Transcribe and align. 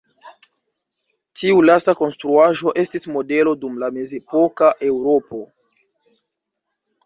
Tiu 1.41 1.59
lasta 1.71 1.95
konstruaĵo 1.99 2.73
estis 2.85 3.07
modelo 3.17 3.55
dum 3.67 3.79
la 3.85 3.93
mezepoka 4.01 4.73
Eŭropo. 4.91 5.47